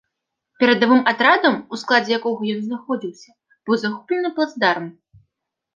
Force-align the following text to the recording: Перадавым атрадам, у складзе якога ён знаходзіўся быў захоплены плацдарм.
Перадавым 0.61 1.01
атрадам, 1.11 1.55
у 1.73 1.79
складзе 1.81 2.11
якога 2.23 2.43
ён 2.57 2.67
знаходзіўся 2.69 3.31
быў 3.69 3.75
захоплены 3.87 4.29
плацдарм. 4.41 4.91